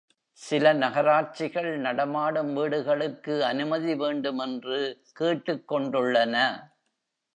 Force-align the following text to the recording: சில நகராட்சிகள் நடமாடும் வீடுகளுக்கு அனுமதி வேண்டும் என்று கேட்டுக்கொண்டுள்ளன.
சில 0.39 0.73
நகராட்சிகள் 0.73 1.77
நடமாடும் 1.77 2.53
வீடுகளுக்கு 2.53 3.45
அனுமதி 3.45 3.95
வேண்டும் 3.95 4.39
என்று 4.39 4.79
கேட்டுக்கொண்டுள்ளன. 5.19 6.35